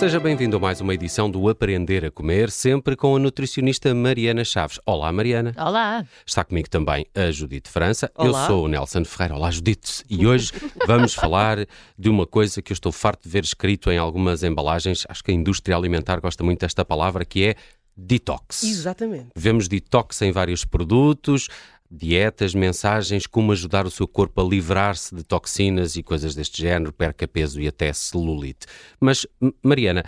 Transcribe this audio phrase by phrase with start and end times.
[0.00, 4.42] Seja bem-vindo a mais uma edição do Aprender a Comer, sempre com a nutricionista Mariana
[4.46, 4.80] Chaves.
[4.86, 5.54] Olá, Mariana.
[5.58, 6.06] Olá.
[6.24, 8.10] Está comigo também a Judite França.
[8.16, 8.44] Olá.
[8.44, 9.34] Eu sou o Nelson Ferreira.
[9.34, 10.02] Olá, Judite.
[10.08, 10.52] E hoje
[10.88, 11.66] vamos falar
[11.98, 15.04] de uma coisa que eu estou farto de ver escrito em algumas embalagens.
[15.06, 17.54] Acho que a indústria alimentar gosta muito desta palavra, que é
[17.94, 18.64] detox.
[18.64, 19.28] Exatamente.
[19.36, 21.46] Vemos detox em vários produtos,
[21.90, 26.92] dietas, mensagens, como ajudar o seu corpo a livrar-se de toxinas e coisas deste género,
[26.92, 28.66] perca peso e até celulite.
[29.00, 29.26] Mas,
[29.62, 30.04] Mariana,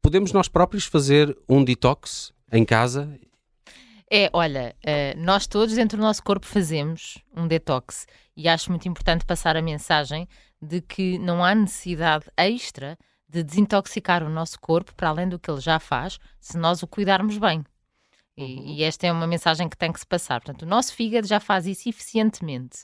[0.00, 3.12] podemos nós próprios fazer um detox em casa?
[4.10, 8.06] É, olha, eh, nós todos dentro do nosso corpo fazemos um detox
[8.36, 10.26] e acho muito importante passar a mensagem
[10.60, 15.48] de que não há necessidade extra de desintoxicar o nosso corpo para além do que
[15.48, 17.64] ele já faz, se nós o cuidarmos bem.
[18.44, 20.40] E, e esta é uma mensagem que tem que se passar.
[20.40, 22.78] Portanto, o nosso fígado já faz isso eficientemente.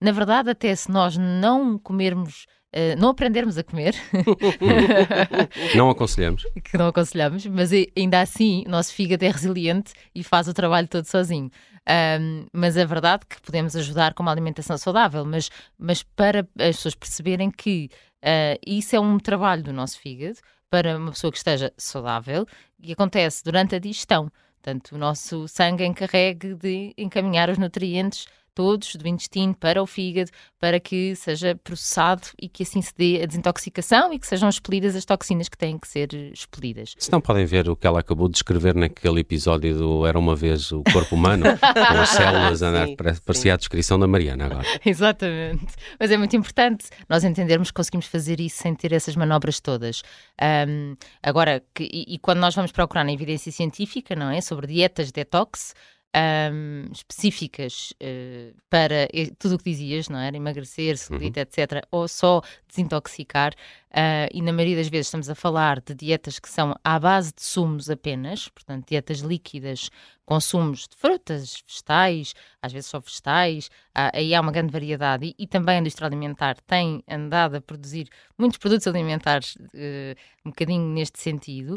[0.00, 3.94] Na verdade, até se nós não comermos, eh, não aprendermos a comer,
[5.74, 6.44] Não aconselhamos.
[6.64, 10.88] que não aconselhamos, mas ainda assim o nosso fígado é resiliente e faz o trabalho
[10.88, 11.50] todo sozinho.
[11.88, 16.76] Ahm, mas é verdade que podemos ajudar com uma alimentação saudável, mas, mas para as
[16.76, 17.88] pessoas perceberem que
[18.22, 22.44] ah, isso é um trabalho do nosso fígado para uma pessoa que esteja saudável
[22.82, 24.30] e acontece durante a digestão.
[24.66, 30.30] Portanto, o nosso sangue encarregue de encaminhar os nutrientes todos do intestino para o fígado,
[30.58, 34.96] para que seja processado e que assim se dê a desintoxicação e que sejam expelidas
[34.96, 36.94] as toxinas que têm que ser eh, expelidas.
[36.98, 40.34] Se não podem ver o que ela acabou de escrever naquele episódio do Era uma
[40.34, 43.20] vez o corpo humano, com as células a andar, Sim, pare- sim.
[43.26, 44.66] parecia a descrição da Mariana agora.
[44.84, 45.66] Exatamente.
[46.00, 50.00] Mas é muito importante nós entendermos que conseguimos fazer isso sem ter essas manobras todas.
[50.40, 54.40] Ahm, agora, que- e, e quando nós vamos procurar na evidência científica, não é?
[54.40, 55.74] Sobre dietas detox.
[56.14, 60.36] Ahm, específicas eh, para tudo o que dizias, não era?
[60.36, 63.54] Emagrecer, celulite, etc., ou só desintoxicar,
[63.96, 67.32] ah, e na maioria das vezes estamos a falar de dietas que são à base
[67.34, 69.88] de sumos apenas, portanto, dietas líquidas,
[70.24, 75.34] consumos de frutas, vegetais, às vezes só vegetais, há- aí há uma grande variedade e,
[75.38, 78.08] e também a indústria alimentar tem andado a produzir
[78.38, 80.14] muitos produtos alimentares eh,
[80.44, 81.76] um bocadinho neste sentido.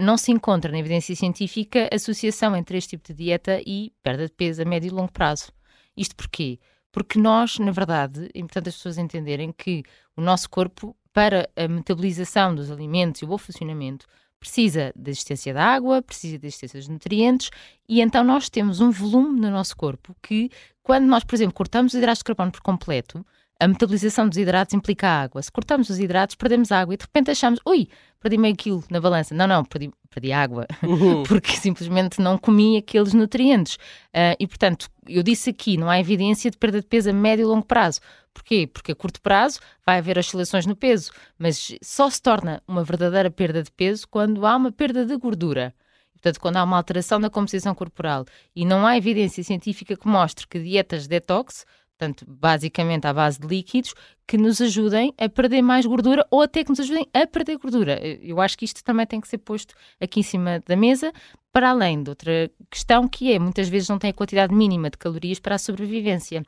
[0.00, 4.32] Não se encontra na evidência científica associação entre este tipo de dieta e perda de
[4.32, 5.52] peso a médio e longo prazo.
[5.96, 6.58] Isto porquê?
[6.90, 9.84] Porque nós, na verdade, é importante as pessoas entenderem que
[10.16, 14.06] o nosso corpo, para a metabolização dos alimentos e o bom funcionamento,
[14.38, 17.50] precisa da existência de água, precisa da existência dos nutrientes,
[17.88, 20.48] e então nós temos um volume no nosso corpo que,
[20.80, 23.26] quando nós, por exemplo, cortamos os hidratos de carbono por completo,
[23.60, 25.42] a metabolização dos hidratos implica água.
[25.42, 27.88] Se cortamos os hidratos, perdemos água e de repente achamos, ui,
[28.20, 29.34] perdi meio quilo na balança.
[29.34, 30.66] Não, não, perdi, perdi água,
[31.26, 33.78] porque simplesmente não comi aqueles nutrientes.
[34.14, 37.42] Ah, e portanto, eu disse aqui, não há evidência de perda de peso a médio
[37.42, 38.00] e longo prazo.
[38.32, 38.68] Porquê?
[38.72, 43.30] Porque a curto prazo vai haver oscilações no peso, mas só se torna uma verdadeira
[43.30, 45.74] perda de peso quando há uma perda de gordura.
[46.12, 50.46] Portanto, quando há uma alteração da composição corporal e não há evidência científica que mostre
[50.46, 51.64] que dietas detox,
[51.98, 53.92] portanto, basicamente à base de líquidos,
[54.26, 57.98] que nos ajudem a perder mais gordura ou até que nos ajudem a perder gordura.
[58.22, 61.12] Eu acho que isto também tem que ser posto aqui em cima da mesa,
[61.52, 64.96] para além de outra questão que é, muitas vezes não tem a quantidade mínima de
[64.96, 66.44] calorias para a sobrevivência.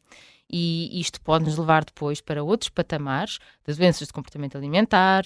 [0.53, 5.25] E isto pode nos levar depois para outros patamares de doenças de comportamento alimentar,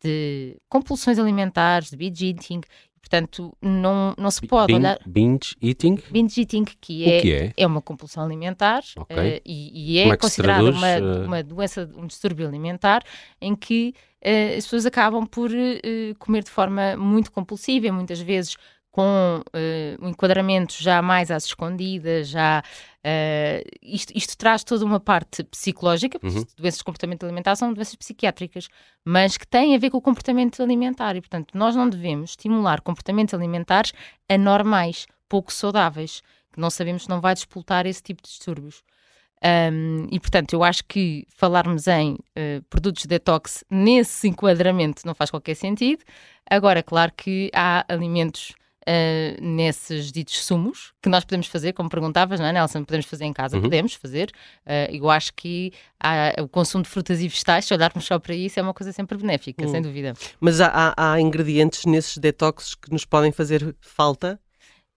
[0.00, 2.60] de compulsões alimentares, de binge eating.
[3.04, 4.98] Portanto, não, não se pode Bin- olhar.
[5.04, 5.98] Binge eating?
[6.10, 7.52] Binge eating, que é, que é?
[7.54, 9.14] é uma compulsão alimentar Ok.
[9.14, 11.00] eh, e, e é é considerada uma, eh?
[11.26, 13.02] uma doença, um distúrbio alimentar
[13.38, 18.20] em que eh, as pessoas acabam por eh, comer de forma muito compulsiva, e muitas
[18.20, 18.56] vezes
[18.94, 22.62] com eh, um enquadramento já mais às escondidas, já
[23.02, 26.44] eh, isto, isto traz toda uma parte psicológica, porque Uhum.
[26.56, 28.68] doenças de comportamento alimentar são doenças psiquiátricas,
[29.04, 32.80] mas que têm a ver com o comportamento alimentar e, portanto, nós não devemos estimular
[32.82, 33.92] comportamentos alimentares
[34.28, 38.84] anormais, pouco saudáveis, que não sabemos se não vai despoltar esse tipo de distúrbios.
[39.72, 45.30] Um, e portanto, eu acho que falarmos em eh, produtos detox nesse enquadramento não faz
[45.30, 46.04] qualquer sentido.
[46.48, 48.54] Agora, claro que há alimentos
[48.86, 52.84] eh, nesses ditos sumos que nós podemos fazer, como perguntavas, não é, Nelson?
[52.84, 53.62] Podemos fazer em casa, Uhum.
[53.62, 54.30] podemos fazer.
[54.66, 55.72] Eh, eu acho que
[56.02, 58.92] há- o consumo de frutas e vegetais, se olharmos só para isso, é uma coisa
[58.92, 59.68] sempre benéfica, Hum.
[59.68, 60.12] sem dúvida.
[60.40, 64.38] Mas há, há- há ingredientes nesses detoxes que nos podem fazer falta?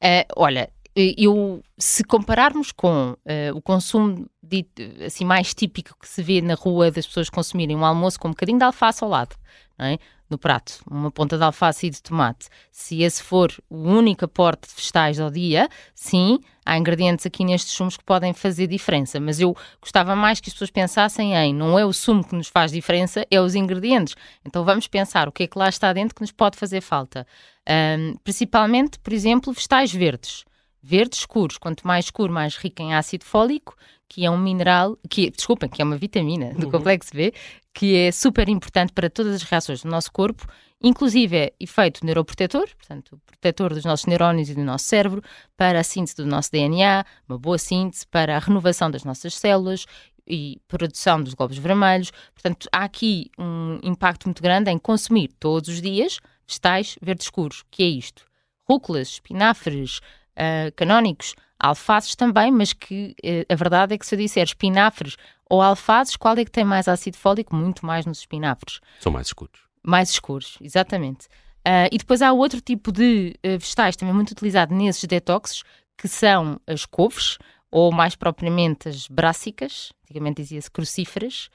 [0.01, 6.24] Eh, olha, eu, se compararmos com uh, o consumo dito, assim, mais típico que se
[6.24, 9.36] vê na rua das pessoas consumirem um almoço com um bocadinho de alface ao lado,
[9.80, 9.98] é?
[10.30, 14.68] no prato, uma ponta de alface e de tomate, se esse for o único aporte
[14.68, 19.40] de vegetais ao dia, sim, há ingredientes aqui nestes sumos que podem fazer diferença, mas
[19.40, 22.72] eu gostava mais que as pessoas pensassem em não é o sumo que nos faz
[22.72, 24.16] diferença, é os ingredientes.
[24.46, 27.26] Então vamos pensar o que é que lá está dentro que nos pode fazer falta.
[27.70, 30.44] Um, principalmente, por exemplo, vegetais verdes.
[30.82, 33.76] Verdes escuros, quanto mais escuro, mais rico em ácido fólico,
[34.08, 36.72] que é um mineral, que, desculpem, que é uma vitamina do uhum.
[36.72, 37.34] complexo B,
[37.74, 40.48] que é super importante para todas as reações do nosso corpo,
[40.82, 45.22] inclusive é efeito neuroprotetor, portanto, protetor dos nossos neurónios e do nosso cérebro,
[45.56, 49.86] para a síntese do nosso DNA, uma boa síntese para a renovação das nossas células
[50.26, 52.12] e produção dos glóbulos vermelhos.
[52.34, 57.64] Portanto, há aqui um impacto muito grande em consumir todos os dias vegetais verdes escuros,
[57.70, 58.26] que é isto.
[58.64, 60.02] Rúculas, espinafres,
[60.38, 65.18] uh, canónicos, alfaces também, mas que uh, a verdade é que se eu disser espinafres
[65.50, 67.56] ou alfaces, qual é que tem mais ácido fólico?
[67.56, 68.80] Muito mais nos espinafres.
[69.00, 69.62] São mais escuros.
[69.84, 71.28] Mais escuros, exatamente.
[71.68, 75.63] Uh, e depois há outro tipo de uh, vegetais também muito utilizado nesses detoxes,
[75.98, 77.38] que são as couves,
[77.72, 81.50] ou mais propriamente as brássicas, antigamente dizia-se crucíferas,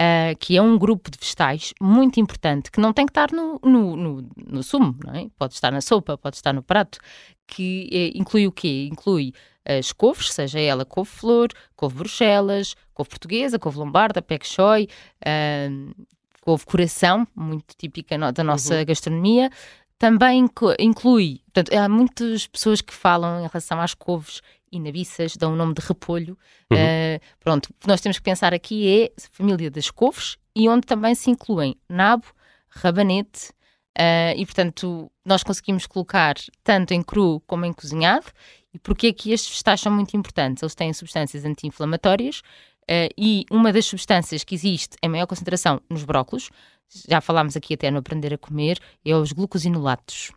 [0.00, 3.60] uh, que é um grupo de vegetais muito importante, que não tem que estar no,
[3.62, 5.26] no, no, no sumo, é?
[5.38, 6.98] pode estar na sopa, pode estar no prato,
[7.46, 8.88] que é, inclui o quê?
[8.90, 9.32] Inclui
[9.64, 14.88] as couves, seja ela couve-flor, couve-bruxelas, couve portuguesa, couve lombarda, pek choi,
[15.26, 16.04] uh,
[16.42, 18.84] couve-coração, muito típica no, da nossa uhum.
[18.84, 19.50] gastronomia.
[19.98, 20.44] Também
[20.78, 24.42] inclui, portanto, há muitas pessoas que falam em relação às couves
[24.76, 26.38] e nabiças, dão o nome de repolho.
[26.70, 26.78] Uhum.
[26.78, 30.68] Uh, pronto, o que nós temos que pensar aqui é a família das couves e
[30.68, 32.26] onde também se incluem nabo,
[32.68, 33.50] rabanete,
[33.98, 38.26] uh, e portanto nós conseguimos colocar tanto em cru como em cozinhado
[38.72, 40.62] e porquê é que estes vegetais são muito importantes?
[40.62, 42.40] Eles têm substâncias anti-inflamatórias
[42.82, 46.50] uh, e uma das substâncias que existe em maior concentração nos brócolos,
[47.08, 50.32] já falámos aqui até no Aprender a Comer, é os glucosinolatos.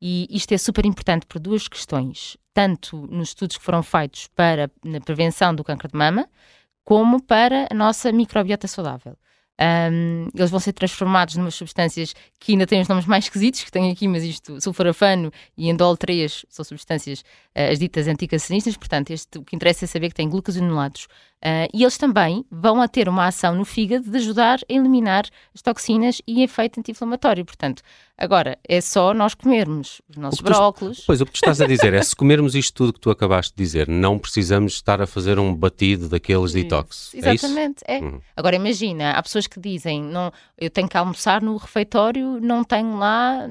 [0.00, 4.70] E isto é super importante por duas questões, tanto nos estudos que foram feitos para
[4.82, 6.26] na prevenção do câncer de mama,
[6.82, 9.14] como para a nossa microbiota saudável.
[9.60, 13.70] Um, eles vão ser transformados numas substâncias que ainda têm os nomes mais esquisitos, que
[13.70, 19.10] têm aqui, mas isto, sulforafano e endol 3 são substâncias, uh, as ditas anticancerígenas, portanto,
[19.10, 22.88] este, o que interessa é saber que têm glucosinolatos Uh, e eles também vão a
[22.88, 27.44] ter uma ação no fígado de ajudar a eliminar as toxinas e efeito anti-inflamatório.
[27.44, 27.82] Portanto,
[28.16, 31.04] agora é só nós comermos os nossos brócolos.
[31.06, 33.54] Pois, o que tu estás a dizer é se comermos isto tudo que tu acabaste
[33.54, 37.14] de dizer, não precisamos estar a fazer um batido daqueles detox.
[37.14, 37.98] É Exatamente, é.
[37.98, 38.00] é.
[38.00, 38.20] Uhum.
[38.36, 42.98] Agora imagina, há pessoas que dizem, não, eu tenho que almoçar no refeitório, não tenho
[42.98, 43.48] lá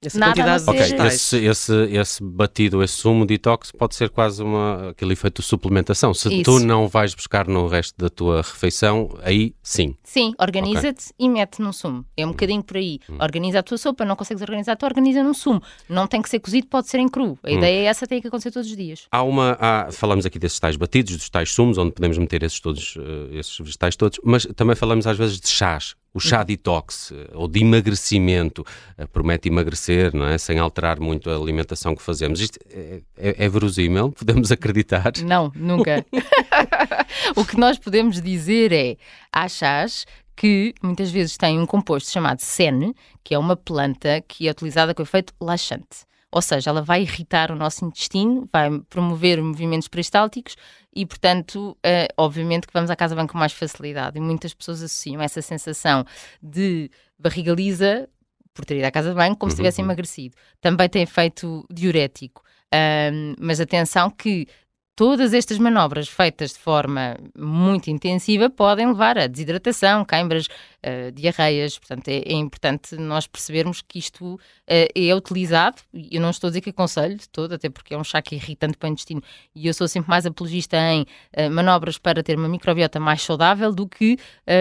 [0.00, 4.42] essa Nada quantidade de okay, esse, esse, esse batido, esse sumo detox pode ser quase
[4.42, 6.14] uma, aquele efeito de suplementação.
[6.14, 6.44] Se Isso.
[6.44, 9.94] tu não vais buscar no resto da tua refeição, aí sim.
[10.02, 11.26] Sim, organiza-te okay.
[11.26, 12.04] e mete num sumo.
[12.16, 12.32] É um hum.
[12.32, 13.00] bocadinho por aí.
[13.08, 13.18] Hum.
[13.20, 15.62] Organiza a tua sopa, não consegues organizar, tu organiza num sumo.
[15.88, 17.38] Não tem que ser cozido, pode ser em cru.
[17.42, 17.54] A hum.
[17.54, 19.06] ideia é essa, tem que acontecer todos os dias.
[19.10, 22.60] Há uma, há, falamos aqui desses tais batidos, dos tais sumos, onde podemos meter esses,
[22.60, 27.12] todos, uh, esses vegetais todos, mas também falamos às vezes de chás o chá detox
[27.12, 28.64] eh, ou de emagrecimento
[28.96, 30.38] eh, promete emagrecer, não é?
[30.38, 32.40] Sem alterar muito a alimentação que fazemos.
[32.40, 34.10] Isto é, é, é verosímil?
[34.12, 35.12] Podemos acreditar?
[35.24, 36.04] Não, nunca.
[37.36, 38.96] o que nós podemos dizer é:
[39.42, 40.04] há chás
[40.36, 42.94] que muitas vezes têm um composto chamado sene,
[43.24, 46.06] que é uma planta que é utilizada com efeito laxante.
[46.30, 50.56] Ou seja, ela vai irritar o nosso intestino, vai promover movimentos peristálticos
[50.94, 54.18] e, portanto, uh, obviamente que vamos à casa bem com mais facilidade.
[54.18, 56.04] E muitas pessoas associam essa sensação
[56.42, 58.08] de barriga lisa
[58.52, 59.50] por ter ido à casa de banho, como uhum.
[59.50, 59.86] se tivesse uhum.
[59.86, 60.36] emagrecido.
[60.60, 62.42] Também tem efeito diurético.
[62.74, 64.46] Um, mas atenção que
[64.98, 71.78] Todas estas manobras feitas de forma muito intensiva podem levar a desidratação, câimbras, uh, diarreias.
[71.78, 75.76] Portanto, é, é, importante nós percebermos que isto uh, é utilizado.
[76.10, 78.34] Eu não estou a dizer que aconselho de todo, até porque é um chá que
[78.34, 79.22] é irritante para o intestino.
[79.54, 83.72] E eu sou sempre mais apologista em uh, manobras para ter uma microbiota mais saudável
[83.72, 84.18] do que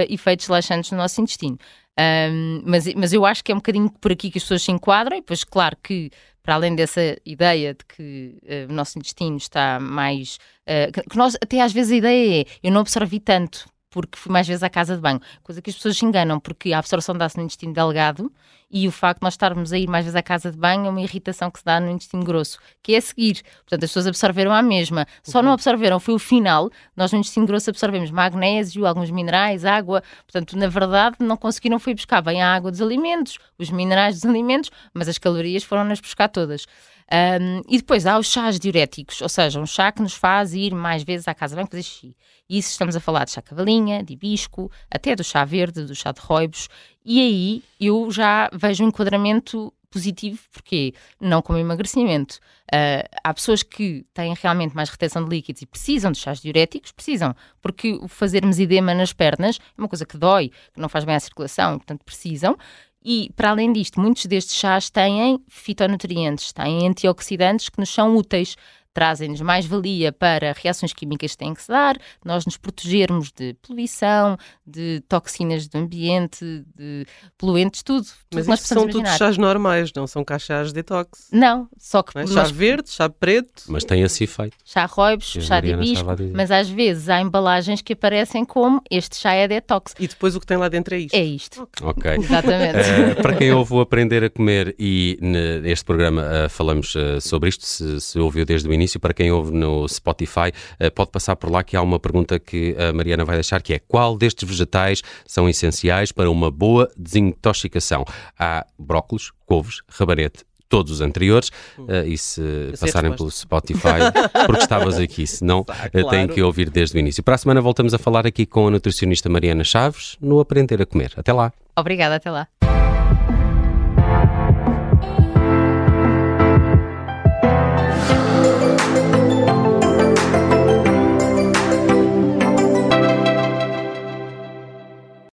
[0.08, 1.58] efeitos laxantes no nosso intestino.
[2.00, 4.72] Um, mas, mas eu acho que é um bocadinho por aqui que as pessoas se
[4.72, 6.12] enquadram, e depois, claro que
[6.44, 10.38] para além dessa ideia de que uh, o nosso intestino está mais.
[10.66, 14.32] Uh, que nós, até às vezes a ideia é eu não absorvi tanto porque fui
[14.32, 17.18] mais vezes à casa de banho, coisa que as pessoas se enganam, porque a absorção
[17.18, 18.32] dá-se no intestino delgado
[18.70, 20.90] e o facto de nós estarmos a ir mais vezes à casa de banho é
[20.90, 23.42] uma irritação que se dá no intestino grosso, que é a seguir.
[23.60, 25.06] Portanto, as pessoas absorveram a mesma.
[25.24, 25.54] Só não uhum.
[25.54, 26.70] absorveram, foi o final.
[26.96, 30.04] Nós no intestino grosso absorvemos magnésio, alguns minerais, água.
[30.26, 34.26] Portanto, na verdade, não conseguiram foi buscar bem a água dos alimentos, os minerais dos
[34.26, 36.66] alimentos, mas as calorias foram-nas buscar todas.
[37.10, 40.74] Um, e depois há os chás diuréticos, ou seja, um chá que nos faz ir
[40.74, 42.14] mais vezes à casa bem fazer xixi.
[42.50, 45.96] E isso estamos a falar de chá cavalinha, de hibisco, até do chá verde, do
[45.96, 46.68] chá de roibos.
[47.10, 52.36] E aí eu já vejo um enquadramento positivo, porque não como emagrecimento.
[52.66, 56.92] Uh, há pessoas que têm realmente mais retenção de líquidos e precisam de chás diuréticos,
[56.92, 61.16] precisam, porque fazermos edema nas pernas é uma coisa que dói, que não faz bem
[61.16, 62.58] à circulação portanto, precisam.
[63.02, 68.58] E, para além disto, muitos destes chás têm fitonutrientes, têm antioxidantes que nos são úteis
[68.98, 73.54] trazem-nos mais valia para reações químicas que têm que se dar, nós nos protegermos de
[73.62, 74.36] poluição,
[74.66, 77.06] de toxinas do ambiente, de
[77.38, 78.08] poluentes, tudo.
[78.28, 81.28] tudo Mas isso são todos chás normais, não são cá chás detox.
[81.32, 82.18] Não, só que...
[82.18, 82.26] É?
[82.26, 82.50] Chá nós...
[82.50, 83.66] verde, chá preto...
[83.68, 84.58] Mas tem esse efeito.
[84.66, 89.34] Chá roibos, chá de hibisco, mas às vezes há embalagens que aparecem como este chá
[89.34, 89.94] é detox.
[90.00, 91.14] E depois o que tem lá dentro é isto.
[91.14, 91.70] É isto.
[91.84, 92.14] Ok.
[92.18, 92.80] Exatamente.
[92.80, 97.50] Uh, para quem ouve o Aprender a Comer e neste programa uh, falamos uh, sobre
[97.50, 101.12] isto, se, se ouviu desde o início, início, para quem ouve no Spotify, eh, pode
[101.12, 104.18] passar por lá que há uma pergunta que a Mariana vai deixar, que é qual
[104.18, 108.06] destes vegetais são essenciais para uma boa desintoxicação?
[108.40, 112.42] Há brócolos, couves, rabanete, todos os anteriores uh, e se
[112.80, 114.12] passarem pelo Spotify,
[114.46, 116.10] porque estavas aqui, senão ah, claro.
[116.10, 117.24] têm que ouvir desde o início.
[117.24, 120.86] Para a semana voltamos a falar aqui com a nutricionista Mariana Chaves no Aprender a
[120.86, 121.14] Comer.
[121.16, 121.54] Até lá.
[121.76, 122.48] Obrigada, até lá.